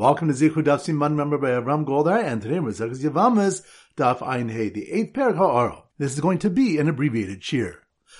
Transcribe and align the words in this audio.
Welcome 0.00 0.28
to 0.28 0.34
Zichud 0.34 0.64
Daf 0.64 0.80
Siman, 0.80 1.14
member 1.14 1.36
by 1.36 1.50
Avram 1.50 1.84
Golden, 1.84 2.24
and 2.24 2.40
today 2.40 2.58
we're 2.58 2.70
Zechus 2.70 3.04
Yevamos 3.04 3.62
Daf 3.98 4.26
Ein 4.26 4.48
Hey, 4.48 4.70
the 4.70 4.90
eighth 4.90 5.12
parak 5.12 5.36
ha'aro. 5.36 5.88
This 5.98 6.14
is 6.14 6.20
going 6.20 6.38
to 6.38 6.48
be 6.48 6.78
an 6.78 6.88
abbreviated 6.88 7.42
shiur. 7.42 7.74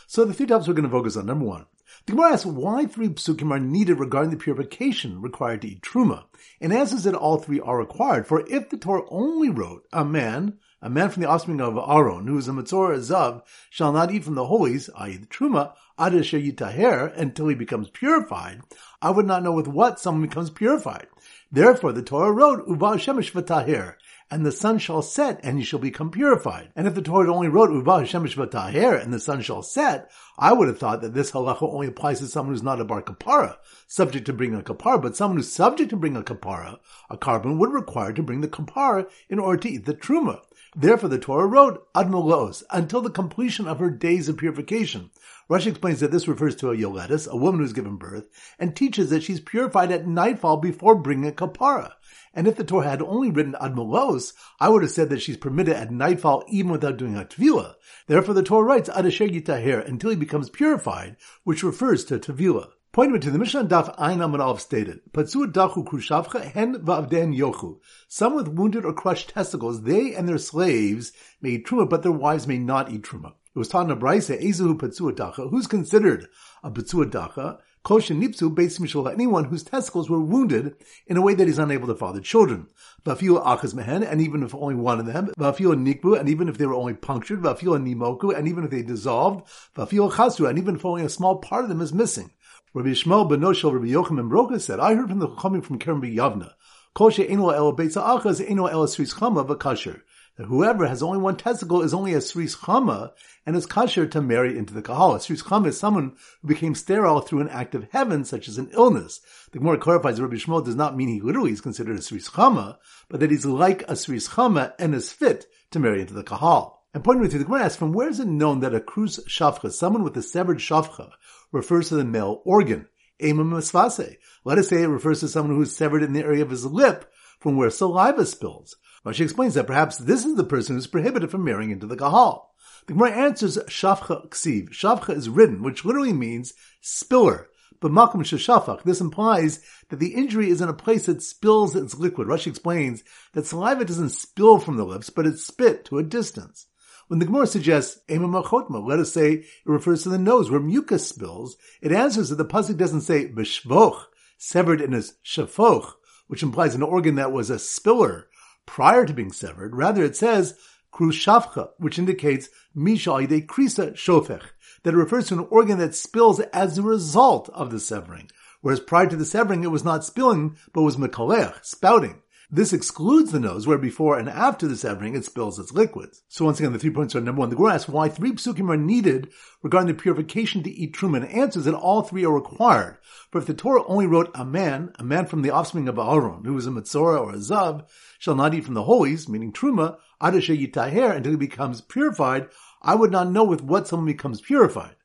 So 0.06 0.26
the 0.26 0.34
three 0.34 0.44
dafs 0.44 0.68
we're 0.68 0.74
going 0.74 0.84
to 0.84 0.90
focus 0.90 1.16
on. 1.16 1.24
Number 1.24 1.46
one, 1.46 1.64
the 2.04 2.12
Gemara 2.12 2.34
asks 2.34 2.44
why 2.44 2.84
three 2.84 3.08
psukim 3.08 3.50
are 3.50 3.58
needed 3.58 3.98
regarding 3.98 4.30
the 4.30 4.36
purification 4.36 5.22
required 5.22 5.62
to 5.62 5.68
eat 5.68 5.80
truma, 5.80 6.24
and 6.60 6.74
answers 6.74 7.04
that 7.04 7.14
all 7.14 7.38
three 7.38 7.60
are 7.60 7.78
required. 7.78 8.26
For 8.26 8.44
if 8.46 8.68
the 8.68 8.76
Torah 8.76 9.04
only 9.08 9.48
wrote 9.48 9.86
a 9.90 10.04
man, 10.04 10.58
a 10.82 10.90
man 10.90 11.08
from 11.08 11.22
the 11.22 11.30
offspring 11.30 11.62
of 11.62 11.78
Aaron, 11.78 12.26
who 12.26 12.36
is 12.36 12.46
a 12.46 12.52
Matzor 12.52 12.94
Zav, 12.98 13.40
shall 13.70 13.92
not 13.92 14.12
eat 14.12 14.24
from 14.24 14.34
the 14.34 14.44
holies, 14.44 14.90
i.e. 14.96 15.16
the 15.16 15.26
truma, 15.26 15.72
ad 15.98 16.12
yitaher, 16.12 17.16
until 17.16 17.48
he 17.48 17.54
becomes 17.54 17.88
purified, 17.88 18.60
I 19.00 19.10
would 19.10 19.26
not 19.26 19.42
know 19.42 19.52
with 19.52 19.66
what 19.66 19.98
someone 19.98 20.26
becomes 20.28 20.50
purified. 20.50 21.06
Therefore, 21.52 21.92
the 21.92 22.02
Torah 22.02 22.30
wrote, 22.30 22.64
Uva 22.68 22.92
Shemesh 22.96 23.32
v'tahir, 23.32 23.94
and 24.30 24.46
the 24.46 24.52
sun 24.52 24.78
shall 24.78 25.02
set, 25.02 25.40
and 25.42 25.58
he 25.58 25.64
shall 25.64 25.78
become 25.78 26.10
purified. 26.10 26.70
And 26.76 26.86
if 26.86 26.94
the 26.94 27.02
Torah 27.02 27.34
only 27.34 27.48
wrote 27.48 27.70
Uva 27.70 28.02
Shemesh 28.02 28.36
v'tahir, 28.36 29.02
and 29.02 29.12
the 29.12 29.18
sun 29.18 29.42
shall 29.42 29.62
set, 29.62 30.10
I 30.38 30.52
would 30.52 30.68
have 30.68 30.78
thought 30.78 31.02
that 31.02 31.14
this 31.14 31.32
halacha 31.32 31.62
only 31.62 31.88
applies 31.88 32.20
to 32.20 32.26
someone 32.26 32.54
who's 32.54 32.62
not 32.62 32.80
a 32.80 32.84
bar 32.84 33.02
kapara, 33.02 33.56
subject 33.88 34.26
to 34.26 34.32
bring 34.32 34.54
a 34.54 34.62
kapara, 34.62 35.02
but 35.02 35.16
someone 35.16 35.36
who's 35.36 35.52
subject 35.52 35.90
to 35.90 35.96
bring 35.96 36.16
a 36.16 36.22
kapara, 36.22 36.78
a 37.10 37.18
korban 37.18 37.58
would 37.58 37.72
require 37.72 38.12
to 38.12 38.22
bring 38.22 38.40
the 38.40 38.48
kapara 38.48 39.10
in 39.28 39.38
order 39.38 39.60
to 39.62 39.68
eat 39.68 39.84
the 39.84 39.94
truma. 39.94 40.40
Therefore, 40.76 41.08
the 41.08 41.18
Torah 41.18 41.46
wrote 41.46 41.92
Admolos 41.94 42.62
until 42.70 43.00
the 43.00 43.10
completion 43.10 43.66
of 43.66 43.80
her 43.80 43.90
days 43.90 44.28
of 44.28 44.36
purification. 44.36 45.10
Rashi 45.50 45.66
explains 45.66 45.98
that 45.98 46.12
this 46.12 46.28
refers 46.28 46.54
to 46.56 46.70
a 46.70 46.76
yoletis, 46.76 47.28
a 47.28 47.36
woman 47.36 47.60
who's 47.60 47.72
given 47.72 47.96
birth, 47.96 48.28
and 48.56 48.76
teaches 48.76 49.10
that 49.10 49.24
she's 49.24 49.40
purified 49.40 49.90
at 49.90 50.06
nightfall 50.06 50.58
before 50.58 50.94
bringing 50.94 51.28
a 51.28 51.32
kapara. 51.32 51.94
And 52.34 52.46
if 52.46 52.56
the 52.56 52.64
Torah 52.64 52.88
had 52.88 53.02
only 53.02 53.30
written 53.30 53.56
Admolos, 53.60 54.32
I 54.58 54.68
would 54.68 54.82
have 54.82 54.90
said 54.90 55.10
that 55.10 55.22
she's 55.22 55.36
permitted 55.36 55.76
at 55.76 55.90
nightfall 55.90 56.44
even 56.48 56.70
without 56.70 56.96
doing 56.96 57.16
a 57.16 57.24
tevila. 57.24 57.74
Therefore, 58.06 58.34
the 58.34 58.42
Torah 58.42 58.64
writes 58.64 58.88
Adasher 58.88 59.28
Yitahir 59.28 59.86
until 59.86 60.10
he 60.10 60.16
becomes 60.16 60.50
purified, 60.50 61.16
which 61.44 61.62
refers 61.62 62.04
to 62.06 62.18
tevila. 62.18 62.68
Pointing 62.92 63.20
to 63.20 63.30
the 63.30 63.38
Mishnah 63.38 63.66
Daf 63.66 63.94
Ein 63.98 64.18
Amanav 64.18 64.58
stated, 64.58 65.00
Patsu 65.12 65.46
dachu 65.52 65.86
krushavcha 65.86 66.42
hen 66.42 66.74
va'avden 66.74 67.38
yochu. 67.38 67.78
Some 68.08 68.34
with 68.34 68.48
wounded 68.48 68.84
or 68.84 68.92
crushed 68.92 69.30
testicles, 69.30 69.84
they 69.84 70.12
and 70.16 70.28
their 70.28 70.38
slaves 70.38 71.12
may 71.40 71.50
eat 71.50 71.66
truma, 71.66 71.88
but 71.88 72.02
their 72.02 72.10
wives 72.10 72.48
may 72.48 72.58
not 72.58 72.90
eat 72.90 73.02
truma. 73.02 73.34
It 73.54 73.58
was 73.58 73.68
taught 73.68 73.86
in 73.86 73.92
a 73.92 73.96
brisa, 73.96 74.42
Ezuhu 74.42 74.76
Patsu 74.76 75.14
dacha, 75.14 75.46
who's 75.48 75.68
considered 75.68 76.26
a 76.64 76.70
Patsu 76.72 77.08
dacha, 77.08 77.58
Koshin 77.84 78.22
nipsu 78.22 78.54
beis 78.54 78.78
mishul, 78.78 79.10
anyone 79.10 79.44
whose 79.44 79.62
testicles 79.62 80.10
were 80.10 80.20
wounded 80.20 80.74
in 81.06 81.16
a 81.16 81.22
way 81.22 81.34
that 81.34 81.46
he's 81.46 81.58
unable 81.58 81.86
to 81.86 81.94
father 81.94 82.20
children. 82.20 82.66
Vafil 83.06 83.42
achas 83.42 83.74
mehen, 83.74 84.02
and 84.02 84.20
even 84.20 84.42
if 84.42 84.54
only 84.54 84.74
one 84.74 85.00
of 85.00 85.06
them, 85.06 85.32
vafil 85.38 85.74
nikbu, 85.74 86.18
and 86.18 86.28
even 86.28 86.48
if 86.48 86.58
they 86.58 86.66
were 86.66 86.74
only 86.74 86.92
punctured, 86.92 87.40
vafil 87.40 87.78
nimoku, 87.82 88.36
and 88.36 88.46
even 88.46 88.64
if 88.64 88.70
they 88.70 88.82
dissolved, 88.82 89.46
vafil 89.74 90.12
chasu, 90.12 90.48
and 90.48 90.58
even 90.58 90.76
if 90.76 90.84
only 90.84 91.02
a 91.04 91.08
small 91.08 91.38
part 91.38 91.62
of 91.62 91.70
them 91.70 91.80
is 91.80 91.94
missing. 91.94 92.30
Rabbi 92.74 92.90
Yishmael 92.90 93.28
ben 93.28 93.40
Noshel, 93.40 93.72
Rabbi 93.72 93.86
Yochanan 93.86 94.30
Broka 94.30 94.60
said, 94.60 94.78
I 94.78 94.94
heard 94.94 95.08
from 95.08 95.18
the 95.18 95.28
coming 95.28 95.62
from 95.62 95.78
Kerem 95.78 96.02
Yavna, 96.02 96.52
Kol 96.94 97.10
she'enu 97.10 97.50
el 97.50 97.74
beitza 97.74 98.02
achas, 98.02 98.40
enu 98.40 98.68
el 98.68 98.86
sris 98.86 99.14
chama 99.14 99.46
v'kasher. 99.46 100.02
Whoever 100.46 100.86
has 100.86 101.02
only 101.02 101.18
one 101.18 101.36
testicle 101.36 101.82
is 101.82 101.92
only 101.92 102.14
a 102.14 102.18
sris 102.18 102.56
chama 102.56 103.12
and 103.44 103.54
is 103.54 103.66
kasher 103.66 104.10
to 104.10 104.22
marry 104.22 104.56
into 104.56 104.72
the 104.72 104.80
kahal. 104.80 105.14
A 105.14 105.18
sris 105.18 105.42
chama 105.42 105.66
is 105.66 105.78
someone 105.78 106.16
who 106.40 106.48
became 106.48 106.74
sterile 106.74 107.20
through 107.20 107.40
an 107.40 107.48
act 107.50 107.74
of 107.74 107.88
heaven, 107.90 108.24
such 108.24 108.48
as 108.48 108.56
an 108.56 108.70
illness. 108.72 109.20
The 109.52 109.58
Gemara 109.58 109.76
clarifies 109.76 110.16
that 110.16 110.22
Rabbi 110.22 110.36
Shmuel 110.36 110.64
does 110.64 110.76
not 110.76 110.96
mean 110.96 111.08
he 111.08 111.20
literally 111.20 111.52
is 111.52 111.60
considered 111.60 111.96
a 111.96 112.00
sris 112.00 112.30
chama, 112.30 112.78
but 113.10 113.20
that 113.20 113.30
he's 113.30 113.44
like 113.44 113.82
a 113.82 113.92
sris 113.92 114.30
chama 114.30 114.72
and 114.78 114.94
is 114.94 115.12
fit 115.12 115.46
to 115.72 115.78
marry 115.78 116.00
into 116.00 116.14
the 116.14 116.24
kahal. 116.24 116.86
And 116.94 117.04
pointing 117.04 117.20
with 117.20 117.34
you, 117.34 117.38
the 117.38 117.44
Gemara 117.44 117.64
asks, 117.64 117.76
from 117.76 117.92
where 117.92 118.08
is 118.08 118.18
it 118.18 118.26
known 118.26 118.60
that 118.60 118.74
a 118.74 118.80
krus 118.80 119.20
shafcha, 119.28 119.70
someone 119.70 120.02
with 120.02 120.16
a 120.16 120.22
severed 120.22 120.58
shafcha, 120.58 121.10
refers 121.52 121.90
to 121.90 121.96
the 121.96 122.04
male 122.04 122.40
organ. 122.46 122.88
Let 123.22 124.58
us 124.58 124.68
say 124.68 124.82
it 124.82 124.86
refers 124.86 125.20
to 125.20 125.28
someone 125.28 125.54
who 125.54 125.62
is 125.62 125.76
severed 125.76 126.02
in 126.02 126.14
the 126.14 126.24
area 126.24 126.42
of 126.42 126.48
his 126.48 126.64
lip 126.64 127.12
from 127.40 127.56
where 127.56 127.70
saliva 127.70 128.24
spills. 128.24 128.76
Rashi 129.04 129.20
explains 129.20 129.54
that 129.54 129.66
perhaps 129.66 129.96
this 129.96 130.24
is 130.24 130.36
the 130.36 130.44
person 130.44 130.74
who 130.74 130.78
is 130.78 130.86
prohibited 130.86 131.30
from 131.30 131.44
marrying 131.44 131.70
into 131.70 131.86
the 131.86 131.96
Kahal. 131.96 132.50
The 132.86 132.92
Gemara 132.92 133.12
answers 133.12 133.56
Shavcha 133.56 134.28
Ksiv. 134.28 134.70
Shavcha 134.70 135.16
is 135.16 135.28
written, 135.28 135.62
which 135.62 135.84
literally 135.84 136.12
means 136.12 136.52
spiller. 136.80 137.48
But 137.80 137.92
Makom 137.92 138.20
Shashafach, 138.20 138.82
this 138.82 139.00
implies 139.00 139.60
that 139.88 139.98
the 139.98 140.14
injury 140.14 140.50
is 140.50 140.60
in 140.60 140.68
a 140.68 140.74
place 140.74 141.06
that 141.06 141.22
spills 141.22 141.74
its 141.74 141.96
liquid. 141.96 142.28
Rashi 142.28 142.48
explains 142.48 143.02
that 143.32 143.46
saliva 143.46 143.86
doesn't 143.86 144.10
spill 144.10 144.58
from 144.58 144.76
the 144.76 144.84
lips, 144.84 145.08
but 145.08 145.26
it's 145.26 145.46
spit 145.46 145.86
to 145.86 145.98
a 145.98 146.02
distance. 146.02 146.66
When 147.08 147.18
the 147.18 147.26
Gemara 147.26 147.46
suggests 147.46 148.00
Ema 148.10 148.28
let 148.28 149.00
us 149.00 149.12
say 149.12 149.32
it 149.32 149.46
refers 149.64 150.02
to 150.02 150.10
the 150.10 150.18
nose 150.18 150.50
where 150.50 150.60
mucus 150.60 151.08
spills, 151.08 151.56
it 151.80 151.90
answers 151.90 152.28
that 152.28 152.36
the 152.36 152.44
pasuk 152.44 152.76
doesn't 152.76 153.00
say 153.00 153.28
b'shvoch, 153.28 154.04
severed 154.36 154.80
in 154.80 154.92
his 154.92 155.14
shafoch, 155.24 155.94
which 156.30 156.44
implies 156.44 156.76
an 156.76 156.82
organ 156.82 157.16
that 157.16 157.32
was 157.32 157.50
a 157.50 157.58
spiller 157.58 158.28
prior 158.64 159.04
to 159.04 159.12
being 159.12 159.32
severed. 159.32 159.74
Rather, 159.74 160.04
it 160.04 160.14
says 160.14 160.56
krushavcha, 160.94 161.70
which 161.78 161.98
indicates 161.98 162.48
misha 162.72 163.10
ide 163.10 163.48
krisa 163.48 163.94
shofech, 163.94 164.44
that 164.84 164.94
it 164.94 164.96
refers 164.96 165.26
to 165.26 165.34
an 165.34 165.48
organ 165.50 165.78
that 165.78 165.92
spills 165.92 166.38
as 166.38 166.78
a 166.78 166.82
result 166.82 167.48
of 167.48 167.72
the 167.72 167.80
severing. 167.80 168.30
Whereas 168.60 168.78
prior 168.78 169.08
to 169.08 169.16
the 169.16 169.24
severing, 169.24 169.64
it 169.64 169.72
was 169.72 169.82
not 169.82 170.04
spilling, 170.04 170.56
but 170.72 170.82
was 170.82 170.96
mekalech, 170.96 171.64
spouting. 171.64 172.22
This 172.52 172.72
excludes 172.72 173.30
the 173.30 173.38
nose, 173.38 173.68
where 173.68 173.78
before 173.78 174.18
and 174.18 174.28
after 174.28 174.66
the 174.66 174.76
severing 174.76 175.14
it 175.14 175.24
spills 175.24 175.60
its 175.60 175.72
liquids. 175.72 176.24
So 176.26 176.46
once 176.46 176.58
again, 176.58 176.72
the 176.72 176.80
three 176.80 176.90
points 176.90 177.14
are 177.14 177.20
number 177.20 177.38
one. 177.38 177.48
The 177.48 177.54
Gemara 177.54 177.74
asks 177.74 177.88
why 177.88 178.08
three 178.08 178.32
psukim 178.32 178.68
are 178.68 178.76
needed 178.76 179.30
regarding 179.62 179.86
the 179.86 180.02
purification 180.02 180.64
to 180.64 180.70
eat 180.70 180.92
truma, 180.92 181.32
answers 181.32 181.66
that 181.66 181.74
all 181.74 182.02
three 182.02 182.24
are 182.24 182.34
required. 182.34 182.98
For 183.30 183.38
if 183.38 183.46
the 183.46 183.54
Torah 183.54 183.84
only 183.86 184.08
wrote 184.08 184.32
a 184.34 184.44
man, 184.44 184.92
a 184.98 185.04
man 185.04 185.26
from 185.26 185.42
the 185.42 185.50
offspring 185.50 185.86
of 185.86 185.96
Aaron, 185.96 186.44
who 186.44 186.58
is 186.58 186.66
a 186.66 186.70
Mitzorah 186.70 187.20
or 187.20 187.30
a 187.30 187.36
Zav, 187.36 187.86
shall 188.18 188.34
not 188.34 188.52
eat 188.52 188.64
from 188.64 188.74
the 188.74 188.82
holies, 188.82 189.28
meaning 189.28 189.52
truma, 189.52 189.98
adashe 190.20 190.72
yitaher, 190.72 191.14
until 191.14 191.30
he 191.30 191.38
becomes 191.38 191.80
purified, 191.80 192.48
I 192.82 192.96
would 192.96 193.12
not 193.12 193.30
know 193.30 193.44
with 193.44 193.62
what 193.62 193.86
someone 193.86 194.06
becomes 194.06 194.40
purified. 194.40 194.96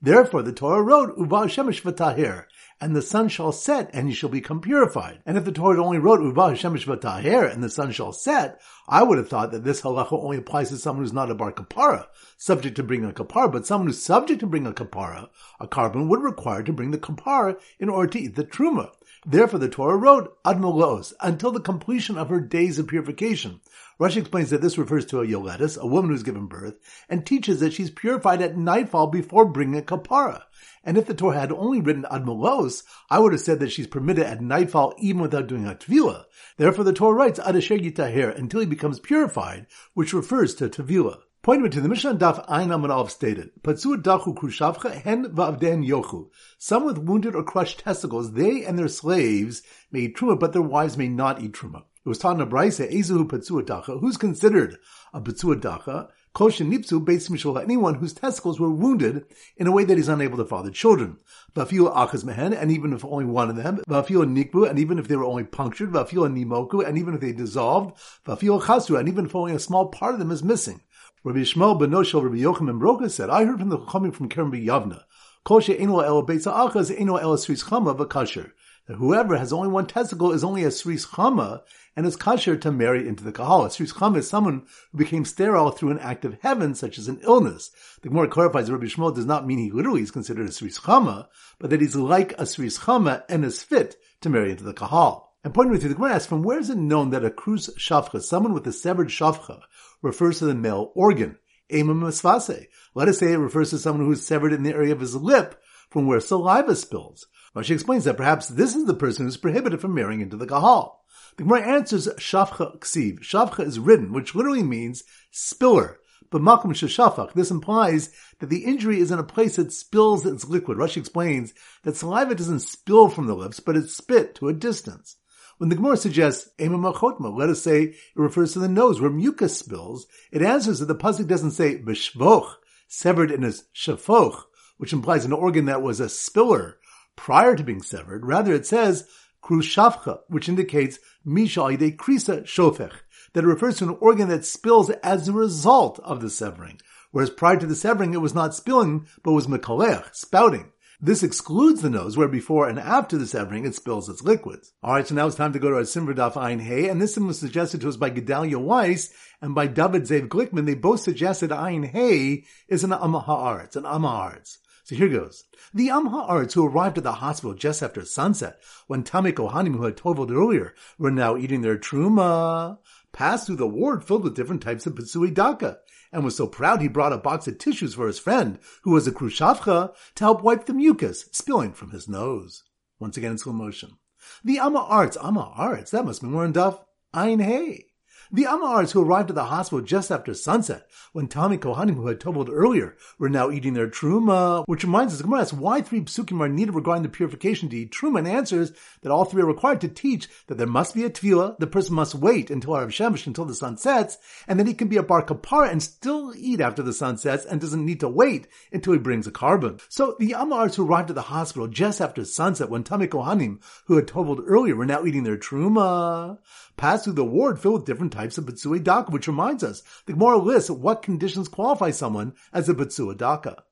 Therefore, 0.00 0.42
the 0.42 0.52
Torah 0.52 0.82
wrote, 0.82 1.18
Uva 1.18 1.48
Shemesh 1.48 1.82
v'tahir, 1.82 2.44
and 2.84 2.94
the 2.94 3.00
sun 3.00 3.28
shall 3.28 3.50
set, 3.50 3.88
and 3.94 4.06
he 4.06 4.14
shall 4.14 4.28
become 4.28 4.60
purified. 4.60 5.20
And 5.24 5.38
if 5.38 5.46
the 5.46 5.52
Torah 5.52 5.82
only 5.82 5.96
wrote 5.96 6.20
Uva 6.20 6.52
Shemesh 6.52 6.84
v'tahir, 6.84 7.50
and 7.50 7.64
the 7.64 7.70
sun 7.70 7.92
shall 7.92 8.12
set, 8.12 8.60
I 8.86 9.02
would 9.02 9.16
have 9.16 9.30
thought 9.30 9.52
that 9.52 9.64
this 9.64 9.80
halacha 9.80 10.12
only 10.12 10.36
applies 10.36 10.68
to 10.68 10.76
someone 10.76 11.02
who's 11.02 11.14
not 11.14 11.30
a 11.30 11.34
bar 11.34 11.50
kapara, 11.50 12.08
subject 12.36 12.76
to 12.76 12.82
bring 12.82 13.02
a 13.06 13.12
kapara, 13.12 13.50
but 13.50 13.66
someone 13.66 13.86
who's 13.86 14.02
subject 14.02 14.40
to 14.40 14.46
bring 14.46 14.66
a 14.66 14.72
kapara, 14.72 15.30
a 15.58 15.66
korban 15.66 16.08
would 16.08 16.22
require 16.22 16.62
to 16.62 16.74
bring 16.74 16.90
the 16.90 16.98
kapara 16.98 17.58
in 17.80 17.88
order 17.88 18.12
to 18.12 18.20
eat 18.20 18.36
the 18.36 18.44
truma. 18.44 18.90
Therefore, 19.26 19.58
the 19.58 19.70
Torah 19.70 19.96
wrote 19.96 20.36
Admolos 20.44 21.14
until 21.20 21.50
the 21.50 21.60
completion 21.60 22.18
of 22.18 22.28
her 22.28 22.40
days 22.40 22.78
of 22.78 22.88
purification. 22.88 23.60
Rashi 23.98 24.18
explains 24.18 24.50
that 24.50 24.60
this 24.60 24.76
refers 24.76 25.06
to 25.06 25.20
a 25.20 25.26
yoletis, 25.26 25.78
a 25.78 25.86
woman 25.86 26.10
who's 26.10 26.22
given 26.22 26.46
birth, 26.46 26.74
and 27.08 27.24
teaches 27.24 27.60
that 27.60 27.72
she's 27.72 27.90
purified 27.90 28.42
at 28.42 28.58
nightfall 28.58 29.06
before 29.06 29.46
bringing 29.46 29.78
a 29.78 29.82
kapara. 29.82 30.42
And 30.84 30.98
if 30.98 31.06
the 31.06 31.14
Torah 31.14 31.40
had 31.40 31.52
only 31.52 31.80
written 31.80 32.04
Admolos, 32.10 32.82
I 33.08 33.18
would 33.18 33.32
have 33.32 33.40
said 33.40 33.60
that 33.60 33.72
she's 33.72 33.86
permitted 33.86 34.26
at 34.26 34.42
nightfall 34.42 34.94
even 34.98 35.22
without 35.22 35.46
doing 35.46 35.66
a 35.66 35.74
tevila. 35.74 36.24
Therefore, 36.58 36.84
the 36.84 36.92
Torah 36.92 37.14
writes 37.14 37.38
Adasher 37.38 37.80
Yitahir 37.80 38.36
until 38.36 38.60
he 38.60 38.66
becomes 38.66 39.00
purified, 39.00 39.66
which 39.94 40.12
refers 40.12 40.54
to 40.56 40.68
tevila. 40.68 41.20
Pointing 41.44 41.70
to 41.72 41.82
the 41.82 41.90
Mishnah 41.90 42.14
Daf 42.14 42.42
Ein 42.48 42.70
Amanav 42.70 43.10
stated, 43.10 43.50
Patsu 43.60 44.00
dachu 44.00 44.34
krushavcha 44.34 45.02
hen 45.02 45.26
va'avden 45.26 45.86
yochu. 45.86 46.30
Some 46.56 46.86
with 46.86 46.96
wounded 46.96 47.34
or 47.34 47.42
crushed 47.42 47.80
testicles, 47.80 48.32
they 48.32 48.64
and 48.64 48.78
their 48.78 48.88
slaves 48.88 49.60
may 49.92 50.00
eat 50.00 50.16
truma, 50.16 50.40
but 50.40 50.54
their 50.54 50.62
wives 50.62 50.96
may 50.96 51.06
not 51.06 51.42
eat 51.42 51.52
truma. 51.52 51.82
It 52.02 52.08
was 52.08 52.16
taught 52.16 52.36
in 52.36 52.40
a 52.40 52.46
brisa, 52.46 52.90
Ezuhu 52.90 53.28
Patsu 53.28 53.62
dacha, 53.62 53.98
who's 53.98 54.16
considered 54.16 54.78
a 55.12 55.20
Patsu 55.20 55.60
dacha, 55.60 56.08
Koshin 56.34 56.68
nipsu 56.68 57.04
beis 57.04 57.30
mishul, 57.30 57.62
anyone 57.62 57.94
whose 57.94 58.12
testicles 58.12 58.58
were 58.58 58.70
wounded 58.70 59.24
in 59.56 59.68
a 59.68 59.70
way 59.70 59.84
that 59.84 59.96
he's 59.96 60.08
unable 60.08 60.38
to 60.38 60.44
father 60.44 60.70
children. 60.70 61.18
Vafil 61.54 61.94
achas 61.94 62.24
mehen, 62.24 62.52
and 62.52 62.72
even 62.72 62.92
if 62.92 63.04
only 63.04 63.24
one 63.24 63.50
of 63.50 63.56
them. 63.56 63.82
Vafil 63.88 64.24
nikbu, 64.24 64.68
and 64.68 64.78
even 64.78 64.98
if 64.98 65.06
they 65.06 65.14
were 65.14 65.24
only 65.24 65.44
punctured. 65.44 65.92
Vafil 65.92 66.26
nimoku, 66.28 66.84
and 66.84 66.98
even 66.98 67.14
if 67.14 67.20
they 67.20 67.30
dissolved. 67.30 67.96
Vafil 68.26 68.60
chasu, 68.62 68.98
and 68.98 69.08
even 69.08 69.26
if 69.26 69.36
only 69.36 69.54
a 69.54 69.60
small 69.60 69.86
part 69.86 70.14
of 70.14 70.18
them 70.18 70.32
is 70.32 70.42
missing. 70.42 70.80
Rabbi 71.24 71.38
Yishmael 71.38 71.78
ben 71.80 71.90
Noshel, 71.90 72.22
Rabbi 72.22 72.36
Yochanan 72.36 72.78
Broka 72.78 73.10
said, 73.10 73.30
I 73.30 73.44
heard 73.44 73.58
from 73.58 73.70
the 73.70 73.78
coming 73.78 74.12
from 74.12 74.28
Kerem 74.28 74.52
Yavna, 74.52 75.04
Kol 75.44 75.60
she'enu 75.60 76.02
el 76.02 76.26
beitza 76.26 76.52
achas, 76.52 76.90
enu 76.90 77.18
el 77.18 77.36
sris 77.36 77.64
chama 77.64 77.96
v'kasher 77.96 78.52
that 78.86 78.96
whoever 78.96 79.36
has 79.36 79.52
only 79.52 79.68
one 79.68 79.86
testicle 79.86 80.32
is 80.32 80.44
only 80.44 80.64
a 80.64 80.68
sris 80.68 81.06
chama 81.06 81.62
and 81.96 82.06
is 82.06 82.16
kasher 82.16 82.60
to 82.60 82.70
marry 82.70 83.08
into 83.08 83.24
the 83.24 83.32
kahal. 83.32 83.64
A 83.64 83.68
sris 83.68 83.94
chama 83.94 84.18
is 84.18 84.28
someone 84.28 84.66
who 84.92 84.98
became 84.98 85.24
sterile 85.24 85.70
through 85.70 85.90
an 85.90 85.98
act 86.00 86.24
of 86.24 86.36
heaven, 86.42 86.74
such 86.74 86.98
as 86.98 87.08
an 87.08 87.20
illness. 87.22 87.70
The 88.02 88.10
Gemara 88.10 88.28
clarifies 88.28 88.70
Rabbi 88.70 88.86
Shmuel 88.86 89.14
does 89.14 89.24
not 89.24 89.46
mean 89.46 89.58
he 89.58 89.70
literally 89.70 90.02
is 90.02 90.10
considered 90.10 90.46
a 90.46 90.50
sris 90.50 90.80
chama, 90.80 91.28
but 91.58 91.70
that 91.70 91.80
he's 91.80 91.96
like 91.96 92.32
a 92.32 92.42
sris 92.44 92.80
chama 92.80 93.22
and 93.28 93.44
is 93.44 93.62
fit 93.62 93.96
to 94.20 94.28
marry 94.28 94.50
into 94.50 94.64
the 94.64 94.74
kahal. 94.74 95.33
And 95.44 95.52
pointing 95.52 95.78
to 95.78 95.88
the 95.88 95.94
Gemara 95.94 96.14
asks, 96.14 96.26
from 96.26 96.42
where 96.42 96.58
is 96.58 96.70
it 96.70 96.78
known 96.78 97.10
that 97.10 97.24
a 97.24 97.30
krus 97.30 97.68
shafcha, 97.78 98.22
someone 98.22 98.54
with 98.54 98.66
a 98.66 98.72
severed 98.72 99.08
shafcha, 99.08 99.60
refers 100.00 100.38
to 100.38 100.46
the 100.46 100.54
male 100.54 100.90
organ? 100.94 101.36
Let 101.70 103.08
us 103.08 103.18
say 103.18 103.32
it 103.32 103.36
refers 103.36 103.70
to 103.70 103.78
someone 103.78 104.06
who 104.06 104.12
is 104.12 104.26
severed 104.26 104.54
in 104.54 104.62
the 104.62 104.72
area 104.72 104.92
of 104.92 105.00
his 105.00 105.14
lip 105.14 105.62
from 105.90 106.06
where 106.06 106.20
saliva 106.20 106.74
spills. 106.74 107.26
Rashi 107.54 107.72
explains 107.72 108.04
that 108.04 108.16
perhaps 108.16 108.48
this 108.48 108.74
is 108.74 108.86
the 108.86 108.94
person 108.94 109.26
who 109.26 109.28
is 109.28 109.36
prohibited 109.36 109.82
from 109.82 109.94
marrying 109.94 110.22
into 110.22 110.38
the 110.38 110.46
kahal. 110.46 111.04
The 111.36 111.42
Gemara 111.42 111.60
answers 111.62 112.08
shafcha 112.08 112.78
ksiv. 112.78 113.20
Shafcha 113.20 113.66
is 113.66 113.78
written, 113.78 114.14
which 114.14 114.34
literally 114.34 114.62
means 114.62 115.04
spiller. 115.30 116.00
But 116.30 116.40
makom 116.40 116.70
shafach. 116.72 117.34
This 117.34 117.50
implies 117.50 118.14
that 118.38 118.48
the 118.48 118.64
injury 118.64 118.98
is 118.98 119.10
in 119.10 119.18
a 119.18 119.24
place 119.24 119.56
that 119.56 119.74
spills 119.74 120.24
its 120.24 120.48
liquid. 120.48 120.78
Rashi 120.78 120.96
explains 120.96 121.52
that 121.82 121.96
saliva 121.96 122.34
doesn't 122.34 122.60
spill 122.60 123.10
from 123.10 123.26
the 123.26 123.36
lips, 123.36 123.60
but 123.60 123.76
it's 123.76 123.94
spit 123.94 124.34
to 124.36 124.48
a 124.48 124.54
distance. 124.54 125.16
When 125.58 125.68
the 125.68 125.76
Gemara 125.76 125.96
suggests 125.96 126.50
Ema 126.60 126.76
let 126.76 127.48
us 127.48 127.62
say 127.62 127.82
it 127.82 127.96
refers 128.16 128.52
to 128.52 128.58
the 128.58 128.68
nose 128.68 129.00
where 129.00 129.10
mucus 129.10 129.56
spills, 129.56 130.06
it 130.32 130.42
answers 130.42 130.80
that 130.80 130.86
the 130.86 130.96
pasuk 130.96 131.28
doesn't 131.28 131.52
say 131.52 131.78
b'shvoch, 131.78 132.54
severed 132.88 133.30
in 133.30 133.44
a 133.44 133.52
shafoch, 133.74 134.42
which 134.78 134.92
implies 134.92 135.24
an 135.24 135.32
organ 135.32 135.66
that 135.66 135.82
was 135.82 136.00
a 136.00 136.08
spiller 136.08 136.78
prior 137.16 137.54
to 137.54 137.62
being 137.62 137.82
severed. 137.82 138.26
Rather, 138.26 138.52
it 138.52 138.66
says 138.66 139.08
krushavcha, 139.42 140.20
which 140.28 140.48
indicates 140.48 140.98
misha 141.24 141.62
ide 141.62 141.96
krisa 141.96 142.42
shofech, 142.42 142.92
that 143.34 143.44
refers 143.44 143.78
to 143.78 143.84
an 143.84 143.96
organ 144.00 144.28
that 144.28 144.44
spills 144.44 144.90
as 144.90 145.28
a 145.28 145.32
result 145.32 146.00
of 146.00 146.20
the 146.20 146.30
severing. 146.30 146.80
Whereas 147.12 147.30
prior 147.30 147.56
to 147.58 147.66
the 147.66 147.76
severing, 147.76 148.12
it 148.12 148.20
was 148.20 148.34
not 148.34 148.56
spilling, 148.56 149.06
but 149.22 149.32
was 149.32 149.46
mekalech, 149.46 150.14
spouting. 150.16 150.72
This 151.04 151.22
excludes 151.22 151.82
the 151.82 151.90
nose, 151.90 152.16
where 152.16 152.28
before 152.28 152.66
and 152.66 152.78
after 152.78 153.18
the 153.18 153.26
severing 153.26 153.66
it 153.66 153.74
spills 153.74 154.08
its 154.08 154.22
liquids. 154.22 154.72
Alright, 154.82 155.06
so 155.06 155.14
now 155.14 155.26
it's 155.26 155.36
time 155.36 155.52
to 155.52 155.58
go 155.58 155.68
to 155.68 155.76
our 155.76 155.82
Simver 155.82 156.14
Daf 156.14 156.34
Ein 156.34 156.60
Hey, 156.60 156.88
and 156.88 156.98
this 156.98 157.12
sim 157.12 157.26
was 157.26 157.38
suggested 157.38 157.82
to 157.82 157.90
us 157.90 157.98
by 157.98 158.08
Gedalia 158.08 158.56
Weiss 158.56 159.12
and 159.42 159.54
by 159.54 159.66
David 159.66 160.04
Zev 160.04 160.28
Glickman. 160.28 160.64
They 160.64 160.72
both 160.74 161.00
suggested 161.00 161.52
Ein 161.52 161.82
Hey 161.82 162.44
is 162.68 162.84
an 162.84 162.94
Am 162.94 163.12
Ha'aretz, 163.12 163.76
an 163.76 163.84
Am 163.84 164.04
Ha'aretz. 164.04 164.56
So 164.84 164.94
here 164.96 165.10
goes. 165.10 165.44
The 165.74 165.90
Am 165.90 166.06
Ha'aretz 166.06 166.54
who 166.54 166.66
arrived 166.66 166.96
at 166.96 167.04
the 167.04 167.12
hospital 167.12 167.52
just 167.52 167.82
after 167.82 168.02
sunset, 168.06 168.62
when 168.86 169.04
Tamei 169.04 169.34
Kohanim, 169.34 169.76
who 169.76 169.84
had 169.84 169.98
toveled 169.98 170.30
earlier, 170.30 170.74
were 170.96 171.10
now 171.10 171.36
eating 171.36 171.60
their 171.60 171.76
truma, 171.76 172.78
passed 173.12 173.46
through 173.46 173.56
the 173.56 173.66
ward 173.66 174.02
filled 174.04 174.24
with 174.24 174.34
different 174.34 174.62
types 174.62 174.86
of 174.86 174.94
Pitsui 174.94 175.34
Daka 175.34 175.80
and 176.14 176.24
was 176.24 176.36
so 176.36 176.46
proud 176.46 176.80
he 176.80 176.88
brought 176.88 177.12
a 177.12 177.18
box 177.18 177.46
of 177.48 177.58
tissues 177.58 177.94
for 177.94 178.06
his 178.06 178.18
friend, 178.18 178.58
who 178.82 178.92
was 178.92 179.06
a 179.06 179.12
krushavcha, 179.12 179.92
to 180.14 180.24
help 180.24 180.42
wipe 180.42 180.66
the 180.66 180.72
mucus 180.72 181.28
spilling 181.32 181.72
from 181.72 181.90
his 181.90 182.08
nose. 182.08 182.62
Once 182.98 183.16
again 183.16 183.32
in 183.32 183.38
slow 183.38 183.52
motion. 183.52 183.98
The 184.44 184.58
Amma 184.58 184.78
Arts, 184.78 185.18
Amma 185.22 185.52
Arts, 185.54 185.90
that 185.90 186.04
must 186.04 186.22
be 186.22 186.28
more 186.28 186.44
in 186.44 186.52
Duff. 186.52 186.82
Ein 187.12 187.40
Hey. 187.40 187.86
The 188.32 188.46
Am 188.46 188.60
Ha'aretz 188.60 188.92
who 188.92 189.02
arrived 189.02 189.30
at 189.30 189.34
the 189.34 189.44
hospital 189.44 189.84
just 189.84 190.10
after 190.10 190.32
sunset, 190.32 190.88
when 191.12 191.28
Tamei 191.28 191.58
Kohanim, 191.58 191.96
who 191.96 192.06
had 192.06 192.20
toveled 192.20 192.48
earlier, 192.50 192.96
were 193.18 193.28
now 193.28 193.50
eating 193.50 193.74
their 193.74 193.88
truma, 193.88 194.64
which 194.66 194.82
reminds 194.82 195.12
us, 195.12 195.20
Gemara 195.20 195.40
asks 195.40 195.52
why 195.52 195.82
three 195.82 196.00
psukim 196.00 196.40
are 196.40 196.48
needed 196.48 196.74
regarding 196.74 197.02
the 197.02 197.10
purification 197.10 197.68
to 197.68 197.76
eat 197.76 197.92
truma, 197.92 198.20
and 198.20 198.28
answers 198.28 198.72
that 199.02 199.12
all 199.12 199.26
three 199.26 199.42
are 199.42 199.46
required 199.46 199.82
to 199.82 199.88
teach 199.88 200.28
that 200.46 200.56
there 200.56 200.66
must 200.66 200.94
be 200.94 201.04
a 201.04 201.10
tevila, 201.10 201.58
the 201.58 201.66
person 201.66 201.94
must 201.94 202.14
wait 202.14 202.50
until 202.50 202.72
Arav 202.72 202.88
Shemesh, 202.88 203.26
until 203.26 203.44
the 203.44 203.54
sun 203.54 203.76
sets, 203.76 204.16
and 204.48 204.58
then 204.58 204.66
he 204.66 204.74
can 204.74 204.88
be 204.88 204.96
a 204.96 205.02
bar 205.02 205.22
kapara 205.22 205.70
and 205.70 205.82
still 205.82 206.32
eat 206.34 206.62
after 206.62 206.82
the 206.82 206.94
sun 206.94 207.18
sets 207.18 207.44
and 207.44 207.60
doesn't 207.60 207.84
need 207.84 208.00
to 208.00 208.08
wait 208.08 208.46
until 208.72 208.94
he 208.94 208.98
brings 208.98 209.26
a 209.26 209.32
korban. 209.32 209.80
So 209.90 210.16
the 210.18 210.32
Am 210.34 210.50
Ha'aretz 210.50 210.76
who 210.76 210.86
arrived 210.86 211.10
at 211.10 211.16
the 211.16 211.22
hospital 211.22 211.68
just 211.68 212.00
after 212.00 212.24
sunset, 212.24 212.70
when 212.70 212.84
Tamei 212.84 213.06
Kohanim, 213.06 213.60
who 213.84 213.96
had 213.96 214.08
toveled 214.08 214.40
earlier, 214.46 214.76
were 214.76 214.86
now 214.86 215.04
eating 215.04 215.24
their 215.24 215.36
truma, 215.36 216.38
passed 216.78 217.04
through 217.04 217.12
the 217.12 217.24
ward 217.24 217.60
filled 217.60 217.74
with 217.74 217.84
different 217.84 218.13
types 218.14 218.38
of 218.38 218.46
Bitsui 218.46 218.82
Daka, 218.82 219.10
which 219.10 219.28
reminds 219.28 219.62
us, 219.62 219.82
the 220.06 220.12
Gemara 220.12 220.38
lists 220.38 220.70
what 220.70 221.02
conditions 221.02 221.48
qualify 221.48 221.90
someone 221.90 222.34
as 222.52 222.68
a 222.68 222.74
Bitsua 222.74 223.16
Daka. 223.16 223.64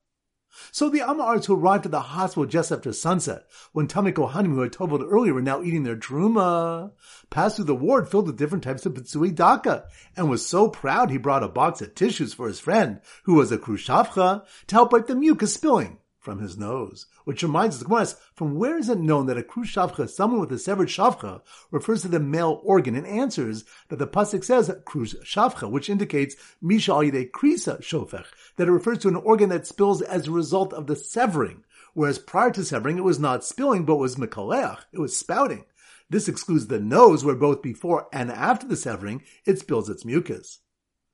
So 0.70 0.90
the 0.90 1.00
Am 1.00 1.18
Ha'aretz 1.18 1.46
who 1.46 1.54
arrived 1.54 1.86
at 1.86 1.92
the 1.92 2.00
hospital 2.00 2.44
just 2.44 2.70
after 2.70 2.92
sunset, 2.92 3.46
when 3.72 3.88
Tamei 3.88 4.12
Kohanim, 4.12 4.54
who 4.54 4.60
had 4.60 4.72
toveled 4.72 5.02
earlier, 5.02 5.32
were 5.32 5.40
now 5.40 5.62
eating 5.62 5.84
their 5.84 5.96
truma, 5.96 6.92
passed 7.30 7.56
through 7.56 7.64
the 7.64 7.74
ward 7.74 8.08
filled 8.10 8.26
with 8.26 8.36
different 8.36 8.62
types 8.62 8.84
of 8.84 8.92
Bitsui 8.92 9.34
Daka, 9.34 9.86
and 10.14 10.28
was 10.28 10.46
so 10.46 10.68
proud 10.68 11.10
he 11.10 11.16
brought 11.16 11.42
a 11.42 11.48
box 11.48 11.80
of 11.80 11.94
tissues 11.94 12.34
for 12.34 12.48
his 12.48 12.60
friend, 12.60 13.00
who 13.24 13.34
was 13.34 13.50
a 13.50 13.56
Krushavcha, 13.56 14.44
to 14.66 14.74
help 14.74 14.92
wipe 14.92 15.06
the 15.06 15.14
mucus 15.14 15.54
spilling 15.54 15.98
from 16.22 16.38
his 16.38 16.56
nose. 16.56 17.06
Which 17.24 17.42
reminds 17.42 17.76
us, 17.76 17.82
Gemara 17.82 18.06
from 18.34 18.54
where 18.54 18.78
is 18.78 18.88
it 18.88 18.98
known 18.98 19.26
that 19.26 19.36
a 19.36 19.42
krus 19.42 19.69
shavcha, 19.69 20.08
someone 20.08 20.40
with 20.40 20.52
a 20.52 20.58
severed 20.58 20.88
shavcha, 20.88 21.42
refers 21.70 22.02
to 22.02 22.08
the 22.08 22.20
male 22.20 22.60
organ 22.64 22.94
and 22.94 23.06
answers 23.06 23.64
that 23.88 23.98
the 23.98 24.06
pasuk 24.06 24.44
says 24.44 24.74
krus 24.84 25.14
shavcha, 25.24 25.69
which 25.70 25.90
indicates 25.90 26.36
misha 26.62 26.92
alide 26.92 27.30
krisa 27.32 27.82
shofech, 27.82 28.26
that 28.56 28.69
it 28.69 28.72
refers 28.72 28.98
to 28.98 29.08
an 29.08 29.16
organ 29.16 29.48
that 29.50 29.66
spills 29.66 30.00
as 30.00 30.28
a 30.28 30.30
result 30.30 30.72
of 30.72 30.86
the 30.86 30.96
severing, 30.96 31.64
whereas 31.92 32.19
prior 32.19 32.50
to 32.52 32.64
severing 32.64 32.98
it 32.98 33.04
was 33.04 33.18
not 33.18 33.44
spilling 33.44 33.84
but 33.84 33.96
was 33.96 34.16
mekaleach, 34.16 34.78
it 34.92 35.00
was 35.00 35.16
spouting. 35.16 35.64
This 36.08 36.28
excludes 36.28 36.66
the 36.68 36.78
nose, 36.78 37.25
where 37.25 37.34
both 37.34 37.62
before 37.62 38.06
and 38.12 38.30
after 38.30 38.68
the 38.68 38.76
severing 38.76 39.22
it 39.44 39.58
spills 39.58 39.88
its 39.88 40.04
mucus. 40.04 40.60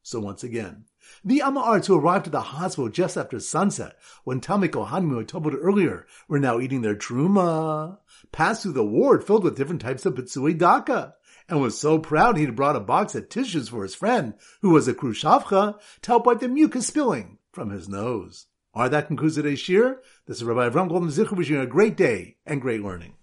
So 0.02 0.20
once 0.20 0.43
again, 0.43 0.84
the 1.25 1.43
Am 1.43 1.56
Ha'aretz 1.56 1.87
who 1.87 1.99
arrived 1.99 2.26
at 2.26 2.32
the 2.32 2.40
hospital 2.40 2.88
just 2.88 3.16
after 3.16 3.40
sunset, 3.40 3.96
when 4.25 4.40
Tamei 4.40 4.69
Kohanim, 4.69 5.10
who 5.10 5.19
had 5.19 5.28
told 5.28 5.52
earlier, 5.55 6.06
were 6.28 6.38
now 6.38 6.60
eating 6.60 6.82
their 6.82 6.94
truma, 6.94 7.99
passed 8.32 8.62
through 8.62 8.72
the 8.72 8.84
ward 8.84 9.25
filled 9.25 9.44
with 9.44 9.56
different 9.56 9.81
types 9.81 10.06
of 10.06 10.14
Pitsui 10.14 10.56
Daka, 10.56 11.14
and 11.49 11.60
was 11.60 11.78
so 11.78 11.99
proud 11.99 12.37
he'd 12.37 12.56
brought 12.56 12.76
a 12.76 12.81
box 12.81 13.14
of 13.14 13.28
tissues 13.28 13.69
for 13.69 13.82
his 13.82 13.94
friend, 13.94 14.34
who 14.60 14.70
was 14.70 14.87
a 14.87 14.94
Krushavcha, 14.94 15.78
to 16.02 16.10
help 16.10 16.26
wipe 16.26 16.40
the 16.40 16.49
mucus 16.49 16.87
spilling 16.87 17.38
from 17.52 17.70
his 17.70 17.88
nose. 17.88 18.46
Alright, 18.75 18.90
that 18.90 19.08
concludes 19.08 19.34
today's 19.34 19.61
shiur. 19.61 19.96
This 20.26 20.37
is 20.37 20.44
Rabbi 20.44 20.69
Avram 20.69 20.88
Golden 20.88 21.08
Zichur 21.08 21.37
wishing 21.37 21.56
you 21.56 21.62
a 21.62 21.66
great 21.66 21.96
day 21.96 22.37
and 22.46 22.61
great 22.61 22.82
learning. 22.82 23.14